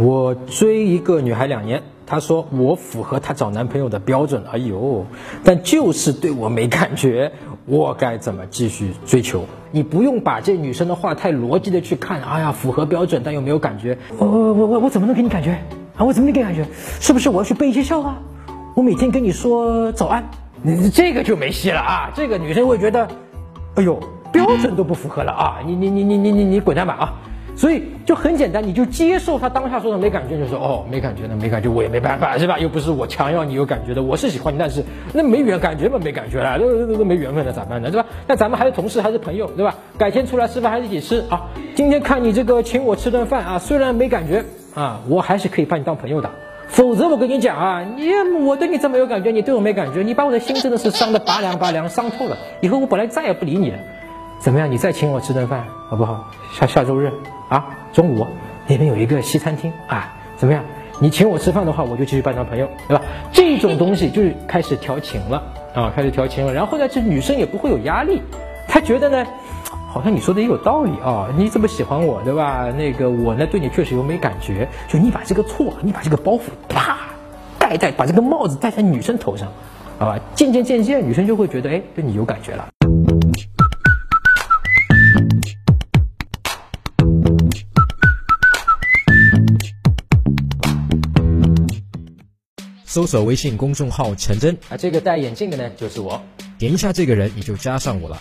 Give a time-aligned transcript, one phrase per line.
[0.00, 5.04] 我追一个女孩两年，她说我符合她找男朋友的标准，哎呦，
[5.44, 7.30] 但就是对我没感觉，
[7.66, 9.44] 我该怎么继续追求？
[9.70, 15.50] 你不用把这女生的话太逻辑的去看，哎呀，符合标准但又没有感觉，我我我我我怎么能给你感觉
[15.98, 16.04] 啊？
[16.06, 16.66] 我怎么能给你感觉？
[16.98, 18.16] 是不是我要去背一些笑话？
[18.74, 20.24] 我每天跟你说早安，
[20.62, 22.10] 你这个就没戏了啊！
[22.14, 23.06] 这个女生会觉得，
[23.74, 24.00] 哎呦，
[24.32, 25.58] 标准都不符合了啊！
[25.66, 27.14] 你你你你你你你滚蛋吧啊！
[27.56, 32.58] 所以就很简单，你就接受他当下说的没感觉，就说哦没感觉那没感觉我也没办法是吧？
[32.58, 37.90] 又不是我强要你有感觉的，我是喜欢你，但是那没缘感觉嘛没感觉了，都都都没缘分了咋办呢？
[37.90, 38.08] 对吧？
[38.26, 39.74] 那咱们还是同事还是朋友对吧？
[39.98, 41.48] 改天出来吃饭还是一起吃啊？
[41.74, 44.44] 今天看你这个请我吃顿饭啊，虽然没感觉
[44.74, 46.30] 啊，我还是可以把你当朋友的。
[46.68, 48.12] 否则我跟你讲啊，你
[48.44, 52.38] 我对你这么有感觉，你对我没感觉，你把我的心真的是伤的拔凉拔凉，伤透了。
[52.60, 53.78] 以后我本来再也不理你了，
[54.38, 54.70] 怎么样？
[54.70, 56.30] 你再请我吃顿饭好不好？
[56.52, 57.12] 下下周日
[57.50, 58.26] 啊，中午
[58.66, 60.64] 那边有一个西餐厅啊，怎么样？
[61.00, 63.02] 你请我吃饭的话，我就继续扮当朋友，对吧？
[63.32, 65.42] 这种东西就是开始调情了
[65.74, 66.54] 啊，开始调情了。
[66.54, 68.22] 然后呢，这女生也不会有压力，
[68.66, 69.26] 她觉得呢。
[69.92, 71.26] 好像你说的也有道理啊！
[71.36, 72.70] 你这么喜欢我，对吧？
[72.70, 74.68] 那个我呢，对你确实有没感觉。
[74.86, 76.96] 就你把这个错，你把这个包袱啪
[77.58, 79.48] 戴戴，把这个帽子戴在女生头上，
[79.98, 80.16] 好吧？
[80.36, 82.69] 渐渐渐渐，女生就会觉得，哎，对你有感觉了。
[92.90, 96.20] 搜索微信公众号“陈真”，啊，这个戴眼镜的呢，就是我。
[96.58, 98.18] 点一下这个人，你就加上我了。